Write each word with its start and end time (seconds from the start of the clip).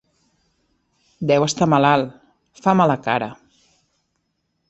Deu 1.31 1.45
estar 1.47 1.67
malalt: 1.75 2.17
fa 2.63 2.75
mala 2.81 2.97
cara. 3.09 3.31